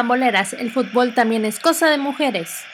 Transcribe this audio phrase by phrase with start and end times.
[0.00, 2.64] Pamboleras, el fútbol también es cosa de mujeres.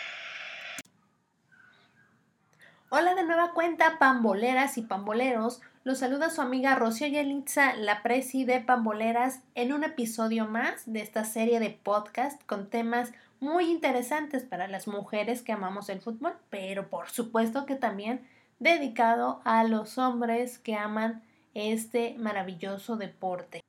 [2.88, 5.60] Hola de nueva cuenta, pamboleras y pamboleros.
[5.82, 11.00] Los saluda su amiga Rocío Yelitza, la presi de Pamboleras, en un episodio más de
[11.00, 16.36] esta serie de podcast con temas muy interesantes para las mujeres que amamos el fútbol,
[16.48, 18.24] pero por supuesto que también
[18.60, 21.24] dedicado a los hombres que aman
[21.54, 23.65] este maravilloso deporte.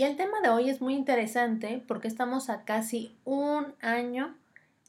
[0.00, 4.34] Y el tema de hoy es muy interesante porque estamos a casi un año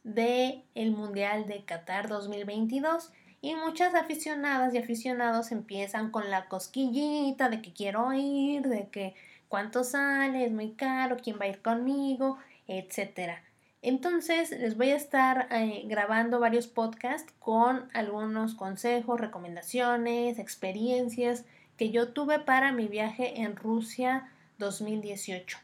[0.06, 3.12] de el Mundial de Qatar 2022
[3.42, 9.14] y muchas aficionadas y aficionados empiezan con la cosquillita de que quiero ir, de que
[9.50, 12.38] cuánto sale, es muy caro, quién va a ir conmigo,
[12.70, 13.44] etcétera.
[13.82, 21.44] Entonces les voy a estar eh, grabando varios podcasts con algunos consejos, recomendaciones, experiencias
[21.76, 24.30] que yo tuve para mi viaje en Rusia
[24.62, 25.58] 2018.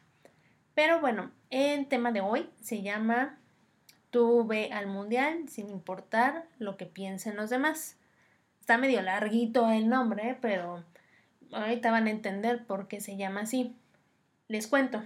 [0.74, 3.40] Pero bueno, el tema de hoy se llama
[4.10, 7.96] Tú ve al mundial sin importar lo que piensen los demás.
[8.60, 10.84] Está medio larguito el nombre, pero
[11.54, 13.76] ahorita van a entender por qué se llama así.
[14.48, 15.04] Les cuento.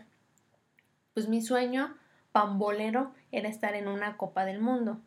[1.14, 1.96] Pues mi sueño
[2.32, 5.00] pambolero era estar en una Copa del Mundo.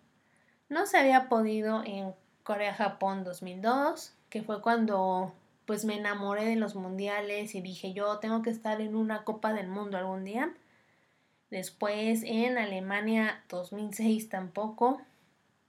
[0.68, 5.32] No se había podido en Corea-Japón 2002, que fue cuando
[5.66, 9.52] pues me enamoré de los mundiales y dije yo tengo que estar en una Copa
[9.52, 10.54] del Mundo algún día.
[11.50, 15.00] Después en Alemania 2006 tampoco,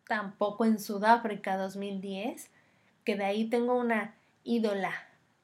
[0.07, 2.49] tampoco en Sudáfrica 2010,
[3.03, 4.91] que de ahí tengo una ídola,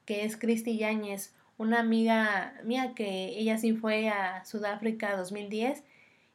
[0.04, 5.84] que es Cristi Yáñez, una amiga mía que ella sí fue a Sudáfrica 2010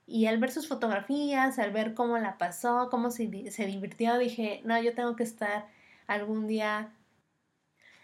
[0.06, 4.62] y al ver sus fotografías, al ver cómo la pasó, cómo se, se divirtió, dije,
[4.64, 5.68] no, yo tengo que estar
[6.08, 6.94] algún día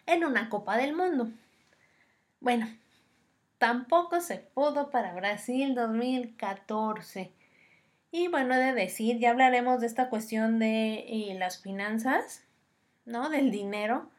[0.06, 1.30] en una Copa del Mundo.
[2.40, 2.68] Bueno,
[3.58, 7.32] tampoco se pudo para Brasil 2014.
[8.12, 12.44] Y bueno, de decir, ya hablaremos de esta cuestión de eh, las finanzas,
[13.06, 13.30] ¿no?
[13.30, 14.10] Del dinero.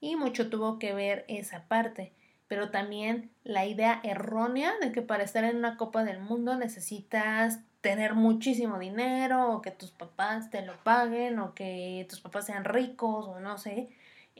[0.00, 2.12] Y mucho tuvo que ver esa parte.
[2.46, 7.60] Pero también la idea errónea de que para estar en una Copa del Mundo necesitas
[7.80, 12.64] tener muchísimo dinero o que tus papás te lo paguen o que tus papás sean
[12.64, 13.88] ricos o no sé.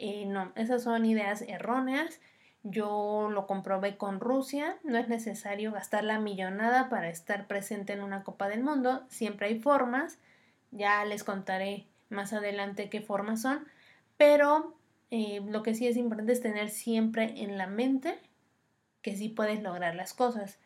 [0.00, 2.20] Eh, no, esas son ideas erróneas.
[2.62, 4.76] Yo lo comprobé con Rusia.
[4.84, 9.02] No es necesario gastar la millonada para estar presente en una Copa del Mundo.
[9.08, 10.18] Siempre hay formas.
[10.70, 13.66] Ya les contaré más adelante qué formas son.
[14.16, 14.74] Pero
[15.10, 18.18] eh, lo que sí es importante es tener siempre en la mente
[19.02, 20.58] que sí puedes lograr las cosas.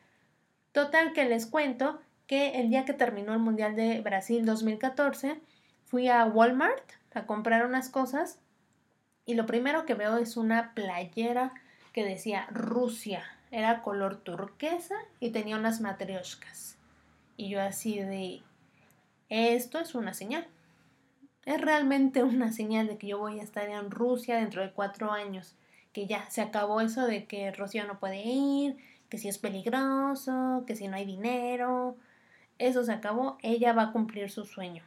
[0.72, 5.40] Total que les cuento que el día que terminó el Mundial de Brasil 2014
[5.84, 6.82] fui a Walmart
[7.14, 8.38] a comprar unas cosas
[9.24, 11.52] y lo primero que veo es una playera
[11.92, 13.24] que decía Rusia.
[13.50, 16.76] Era color turquesa y tenía unas matrioshkas.
[17.36, 18.42] Y yo así de,
[19.28, 20.46] esto es una señal.
[21.44, 25.12] Es realmente una señal de que yo voy a estar en Rusia dentro de cuatro
[25.12, 25.54] años.
[25.92, 28.76] Que ya se acabó eso de que Rocío no puede ir,
[29.08, 31.96] que si es peligroso, que si no hay dinero.
[32.58, 33.38] Eso se acabó.
[33.42, 34.82] Ella va a cumplir su sueño.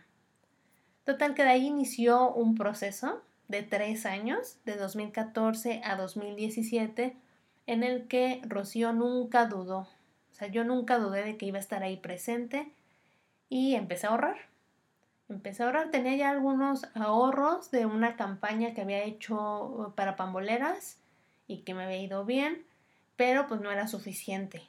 [1.04, 7.16] Total que de ahí inició un proceso de tres años, de 2014 a 2017,
[7.68, 9.80] en el que Rocío nunca dudó.
[9.80, 12.72] O sea, yo nunca dudé de que iba a estar ahí presente
[13.50, 14.38] y empecé a ahorrar.
[15.30, 21.00] Empecé a ahorrar, tenía ya algunos ahorros de una campaña que había hecho para pamboleras
[21.48, 22.64] y que me había ido bien,
[23.16, 24.64] pero pues no era suficiente.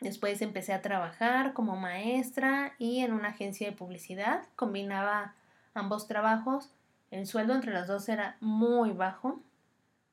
[0.00, 5.34] Después empecé a trabajar como maestra y en una agencia de publicidad, combinaba
[5.72, 6.70] ambos trabajos
[7.14, 9.40] el sueldo entre los dos era muy bajo,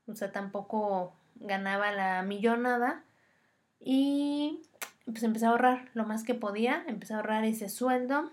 [0.08, 3.04] o sea, tampoco ganaba la millonada
[3.80, 4.62] y
[5.06, 8.32] pues empecé a ahorrar lo más que podía, empecé a ahorrar ese sueldo,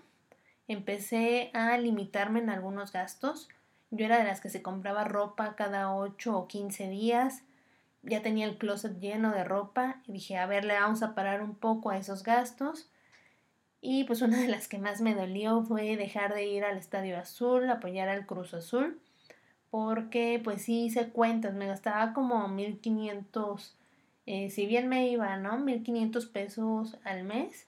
[0.67, 3.49] empecé a limitarme en algunos gastos.
[3.89, 7.41] Yo era de las que se compraba ropa cada 8 o 15 días.
[8.03, 11.41] Ya tenía el closet lleno de ropa y dije, a ver, le vamos a parar
[11.41, 12.87] un poco a esos gastos.
[13.81, 17.17] Y pues una de las que más me dolió fue dejar de ir al Estadio
[17.17, 18.99] Azul, apoyar al Cruz Azul,
[19.69, 23.77] porque pues sí hice cuentas, me gastaba como 1500,
[24.25, 25.57] eh, si bien me iba, ¿no?
[25.59, 27.67] 1500 pesos al mes,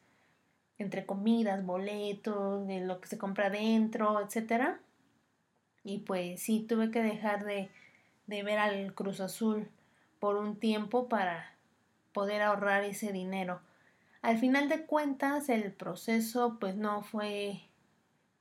[0.77, 4.79] entre comidas, boletos, de lo que se compra dentro, etcétera.
[5.83, 7.69] Y pues sí, tuve que dejar de,
[8.27, 9.67] de ver al Cruz Azul
[10.19, 11.55] por un tiempo para
[12.13, 13.61] poder ahorrar ese dinero.
[14.21, 17.62] Al final de cuentas, el proceso pues no fue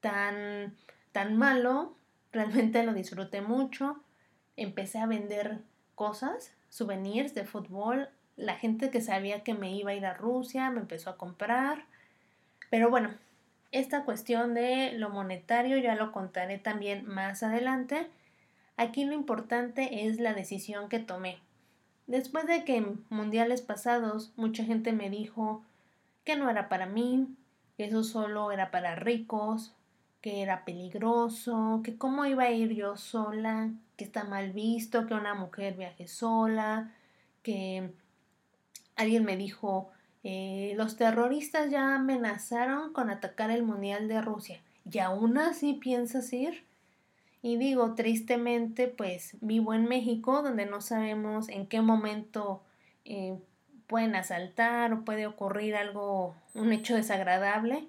[0.00, 0.76] tan,
[1.12, 1.96] tan malo,
[2.32, 4.02] realmente lo disfruté mucho.
[4.56, 5.60] Empecé a vender
[5.94, 8.08] cosas, souvenirs de fútbol,
[8.40, 11.84] la gente que sabía que me iba a ir a Rusia me empezó a comprar.
[12.70, 13.10] Pero bueno,
[13.70, 18.08] esta cuestión de lo monetario ya lo contaré también más adelante.
[18.76, 21.38] Aquí lo importante es la decisión que tomé.
[22.06, 25.62] Después de que en mundiales pasados mucha gente me dijo
[26.24, 27.28] que no era para mí,
[27.76, 29.74] que eso solo era para ricos,
[30.20, 35.14] que era peligroso, que cómo iba a ir yo sola, que está mal visto que
[35.14, 36.92] una mujer viaje sola,
[37.42, 37.90] que
[38.96, 39.90] alguien me dijo,
[40.22, 46.32] eh, los terroristas ya amenazaron con atacar el Mundial de Rusia y aún así piensas
[46.32, 46.64] ir.
[47.42, 52.60] Y digo, tristemente, pues vivo en México, donde no sabemos en qué momento
[53.06, 53.38] eh,
[53.90, 57.82] pueden asaltar o puede ocurrir algo, un hecho desagradable.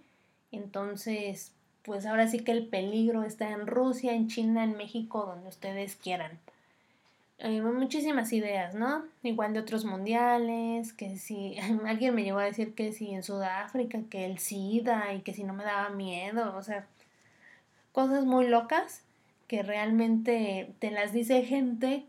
[0.51, 1.53] Entonces,
[1.83, 5.95] pues ahora sí que el peligro está en Rusia, en China, en México, donde ustedes
[5.95, 6.39] quieran.
[7.39, 9.03] Hay muchísimas ideas, ¿no?
[9.21, 13.99] Igual de otros mundiales, que si alguien me llegó a decir que si en Sudáfrica,
[14.09, 16.87] que el SIDA y que si no me daba miedo, o sea,
[17.91, 19.03] cosas muy locas
[19.47, 22.05] que realmente te las dice gente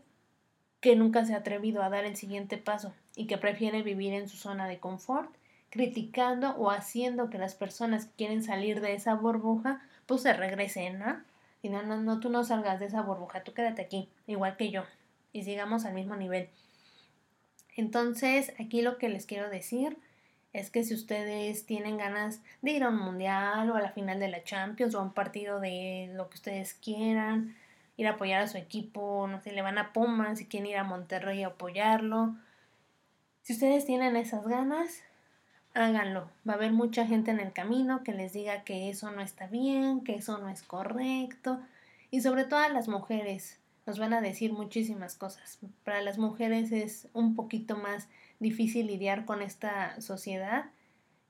[0.83, 4.27] que nunca se ha atrevido a dar el siguiente paso y que prefiere vivir en
[4.27, 5.33] su zona de confort
[5.69, 10.99] criticando o haciendo que las personas que quieren salir de esa burbuja, pues se regresen,
[10.99, 11.21] ¿no?
[11.61, 14.71] Y no, no, no, tú no salgas de esa burbuja, tú quédate aquí, igual que
[14.71, 14.83] yo,
[15.31, 16.49] y sigamos al mismo nivel.
[17.77, 19.97] Entonces, aquí lo que les quiero decir
[20.51, 24.19] es que si ustedes tienen ganas de ir a un mundial o a la final
[24.19, 27.55] de la Champions o a un partido de lo que ustedes quieran,
[27.97, 30.77] ir a apoyar a su equipo, no sé, le van a Pumas, si quieren ir
[30.77, 32.35] a Monterrey a apoyarlo.
[33.41, 35.01] Si ustedes tienen esas ganas,
[35.73, 36.29] háganlo.
[36.47, 39.47] Va a haber mucha gente en el camino que les diga que eso no está
[39.47, 41.59] bien, que eso no es correcto.
[42.09, 45.59] Y sobre todo a las mujeres nos van a decir muchísimas cosas.
[45.83, 48.07] Para las mujeres es un poquito más
[48.39, 50.65] difícil lidiar con esta sociedad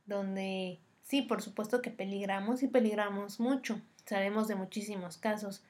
[0.06, 3.82] donde sí, por supuesto que peligramos y peligramos mucho.
[4.06, 5.64] Sabemos de muchísimos casos,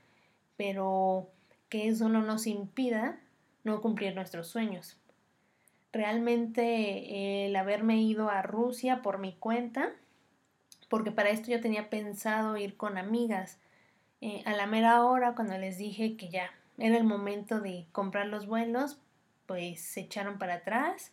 [0.58, 1.30] pero
[1.70, 3.20] que eso no nos impida
[3.64, 4.98] no cumplir nuestros sueños
[5.94, 9.92] realmente el haberme ido a Rusia por mi cuenta,
[10.90, 13.60] porque para esto yo tenía pensado ir con amigas.
[14.20, 18.28] Eh, a la mera hora, cuando les dije que ya era el momento de comprar
[18.28, 18.98] los vuelos,
[19.46, 21.12] pues se echaron para atrás.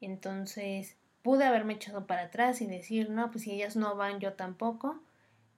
[0.00, 4.34] Entonces pude haberme echado para atrás y decir, no, pues si ellas no van, yo
[4.34, 5.00] tampoco.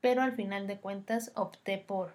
[0.00, 2.12] Pero al final de cuentas opté por,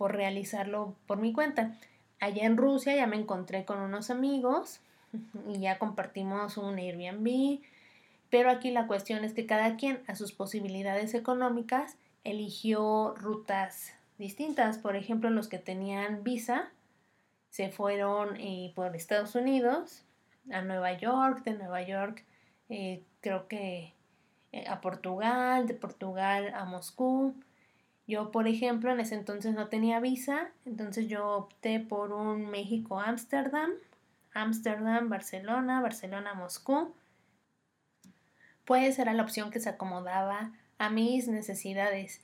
[0.00, 1.76] por realizarlo por mi cuenta.
[2.20, 4.80] Allá en Rusia ya me encontré con unos amigos
[5.46, 7.60] y ya compartimos un Airbnb.
[8.30, 14.78] Pero aquí la cuestión es que cada quien a sus posibilidades económicas eligió rutas distintas.
[14.78, 16.70] Por ejemplo, los que tenían visa
[17.50, 20.02] se fueron eh, por Estados Unidos
[20.50, 22.24] a Nueva York, de Nueva York
[22.70, 23.92] eh, creo que
[24.52, 27.34] eh, a Portugal, de Portugal a Moscú.
[28.10, 33.70] Yo, por ejemplo, en ese entonces no tenía visa, entonces yo opté por un México-Ámsterdam
[34.32, 36.94] Ámsterdam, Barcelona, Barcelona, Moscú.
[38.64, 42.22] Pues era la opción que se acomodaba a mis necesidades.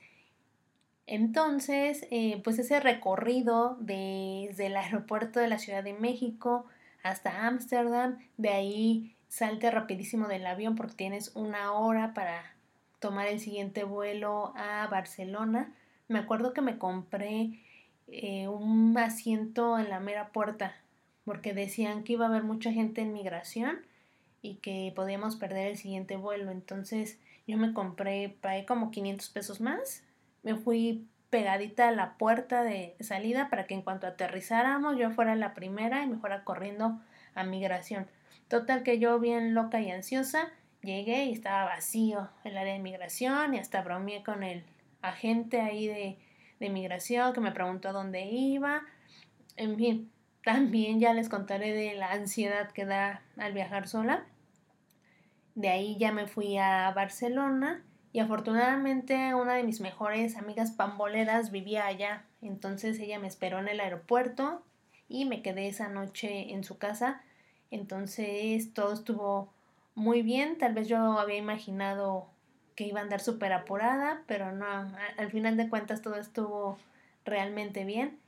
[1.05, 6.65] Entonces, eh, pues ese recorrido desde el aeropuerto de la Ciudad de México
[7.03, 12.43] hasta Ámsterdam, de ahí salte rapidísimo del avión porque tienes una hora para
[12.99, 15.73] tomar el siguiente vuelo a Barcelona.
[16.07, 17.59] Me acuerdo que me compré
[18.07, 20.75] eh, un asiento en la mera puerta
[21.25, 23.79] porque decían que iba a haber mucha gente en migración
[24.41, 26.51] y que podíamos perder el siguiente vuelo.
[26.51, 30.03] Entonces yo me compré, pagué como 500 pesos más,
[30.43, 35.35] me fui pegadita a la puerta de salida para que en cuanto aterrizáramos yo fuera
[35.35, 37.01] la primera y me fuera corriendo
[37.35, 38.07] a migración.
[38.47, 40.49] Total que yo bien loca y ansiosa
[40.81, 44.63] llegué y estaba vacío el área de migración y hasta bromeé con el
[45.07, 46.17] agente ahí de,
[46.59, 48.83] de migración que me preguntó dónde iba.
[49.55, 50.11] En fin,
[50.43, 54.25] también ya les contaré de la ansiedad que da al viajar sola.
[55.55, 57.83] De ahí ya me fui a Barcelona
[58.13, 62.25] y afortunadamente una de mis mejores amigas pamboleras vivía allá.
[62.41, 64.63] Entonces ella me esperó en el aeropuerto
[65.09, 67.21] y me quedé esa noche en su casa.
[67.71, 69.51] Entonces todo estuvo
[69.95, 70.57] muy bien.
[70.57, 72.29] Tal vez yo había imaginado
[72.77, 74.65] que iba a andar súper apurada, pero no,
[75.17, 76.77] al final de cuentas todo estuvo
[77.25, 78.19] realmente bien.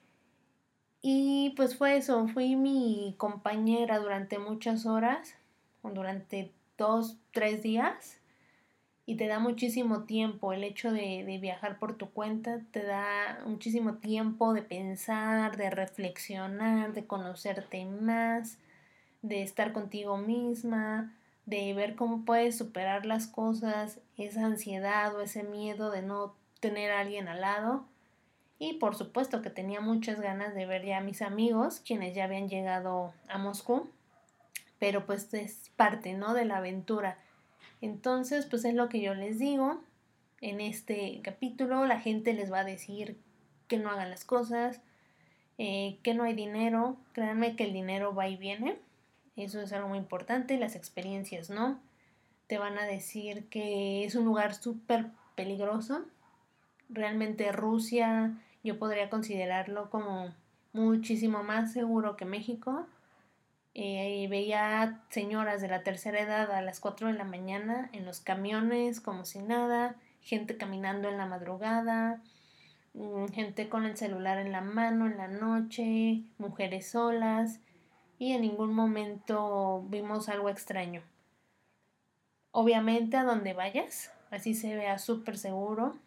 [1.03, 5.35] Y pues fue eso, fui mi compañera durante muchas horas,
[5.83, 8.19] durante dos, tres días,
[9.05, 13.41] y te da muchísimo tiempo el hecho de, de, viajar por tu cuenta, te da
[13.45, 18.57] muchísimo tiempo de pensar, de reflexionar, de conocerte más,
[19.21, 21.13] de estar contigo misma,
[21.49, 26.91] de ver cómo puedes superar las cosas, esa ansiedad o ese miedo de no tener
[26.91, 27.85] a alguien al lado.
[28.59, 32.25] Y por supuesto que tenía muchas ganas de ver ya a mis amigos, quienes ya
[32.25, 33.89] habían llegado a Moscú,
[34.77, 36.33] pero pues es parte, ¿no?
[36.33, 37.17] De la aventura.
[37.81, 39.81] Entonces, pues es lo que yo les digo.
[40.41, 43.17] En este capítulo la gente les va a decir
[43.67, 44.81] que no hagan las cosas,
[45.57, 46.97] eh, que no hay dinero.
[47.13, 48.77] Créanme que el dinero va y viene.
[49.39, 50.57] Eso es algo muy importante.
[50.57, 51.79] Las experiencias no.
[52.47, 55.05] Te van a decir que es un lugar súper
[55.35, 56.01] peligroso.
[56.89, 58.33] Realmente Rusia
[58.65, 60.35] yo podría considerarlo como
[60.73, 62.85] muchísimo más seguro que México.
[63.75, 68.19] Eh, veía señoras de la tercera edad a las 4 de la mañana en los
[68.19, 72.21] camiones como si nada, gente caminando en la madrugada,
[72.93, 77.61] mm, gente con el celular en la mano en la noche, mujeres solas
[78.19, 81.01] y en ningún momento vimos algo extraño.
[82.51, 85.97] Obviamente a donde vayas, así se vea súper seguro,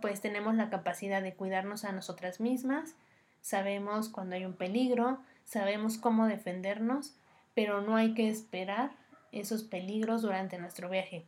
[0.00, 2.94] pues tenemos la capacidad de cuidarnos a nosotras mismas,
[3.40, 7.16] sabemos cuando hay un peligro, sabemos cómo defendernos,
[7.54, 8.92] pero no hay que esperar
[9.32, 11.26] esos peligros durante nuestro viaje.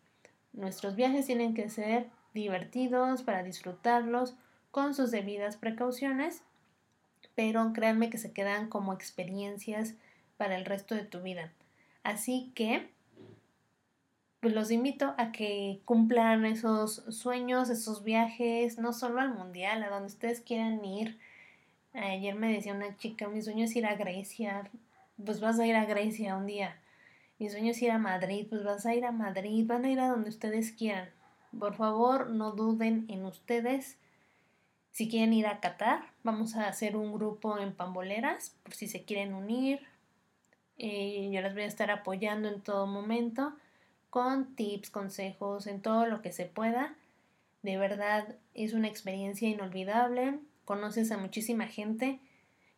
[0.53, 4.37] Nuestros viajes tienen que ser divertidos para disfrutarlos
[4.71, 6.43] con sus debidas precauciones,
[7.35, 9.95] pero créanme que se quedan como experiencias
[10.41, 11.53] para el resto de tu vida.
[12.03, 12.89] Así que
[14.41, 19.91] pues los invito a que cumplan esos sueños, esos viajes, no solo al mundial, a
[19.91, 21.19] donde ustedes quieran ir.
[21.93, 24.71] Ayer me decía una chica, mi sueño es ir a Grecia,
[25.23, 26.81] pues vas a ir a Grecia un día.
[27.39, 30.01] Mi sueño es ir a Madrid, pues vas a ir a Madrid, van a ir
[30.01, 31.11] a donde ustedes quieran.
[31.59, 33.99] Por favor, no duden en ustedes.
[34.91, 39.05] Si quieren ir a Qatar, vamos a hacer un grupo en Pamboleras, por si se
[39.05, 39.87] quieren unir.
[40.83, 43.53] Eh, yo las voy a estar apoyando en todo momento
[44.09, 46.95] con tips, consejos, en todo lo que se pueda.
[47.63, 52.19] De verdad es una experiencia inolvidable, conoces a muchísima gente.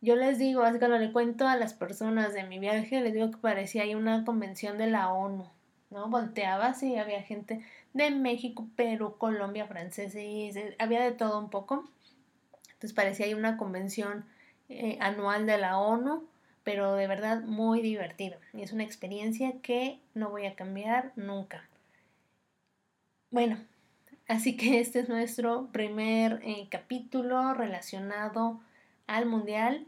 [0.00, 3.30] Yo les digo, es cuando le cuento a las personas de mi viaje, les digo
[3.30, 5.46] que parecía ahí una convención de la ONU,
[5.90, 6.08] ¿no?
[6.08, 11.88] Volteaba, y había gente de México, Perú, Colombia, francés, y había de todo un poco.
[12.64, 14.24] Entonces parecía ahí una convención
[14.68, 16.31] eh, anual de la ONU
[16.64, 18.36] pero de verdad muy divertido.
[18.52, 21.68] Y es una experiencia que no voy a cambiar nunca.
[23.30, 23.58] Bueno,
[24.28, 28.60] así que este es nuestro primer eh, capítulo relacionado
[29.06, 29.86] al mundial.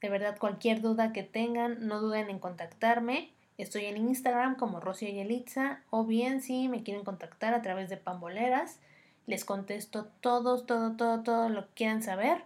[0.00, 3.30] De verdad, cualquier duda que tengan, no duden en contactarme.
[3.58, 7.96] Estoy en Instagram como Rocío Yelitza o bien si me quieren contactar a través de
[7.96, 8.80] Pamboleras,
[9.26, 12.42] les contesto todos, todo, todo, todo lo que quieran saber.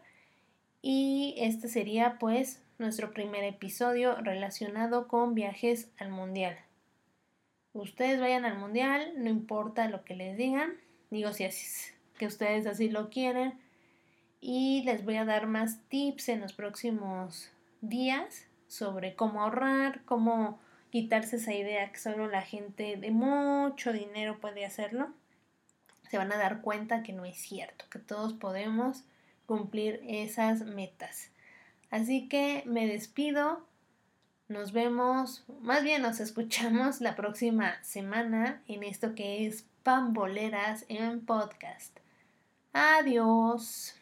[0.82, 6.58] Y este sería pues nuestro primer episodio relacionado con viajes al mundial.
[7.72, 10.74] Ustedes vayan al mundial, no importa lo que les digan,
[11.10, 13.58] digo si es que ustedes así lo quieren
[14.40, 20.58] y les voy a dar más tips en los próximos días sobre cómo ahorrar, cómo
[20.90, 25.08] quitarse esa idea que solo la gente de mucho dinero puede hacerlo.
[26.10, 29.04] Se van a dar cuenta que no es cierto, que todos podemos
[29.46, 31.30] cumplir esas metas.
[31.90, 33.64] Así que me despido.
[34.48, 41.24] Nos vemos, más bien nos escuchamos la próxima semana en esto que es Pamboleras en
[41.24, 41.98] podcast.
[42.72, 43.94] Adiós.